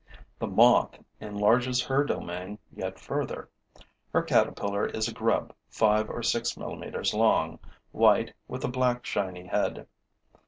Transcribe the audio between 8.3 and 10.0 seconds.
with a black shiny head.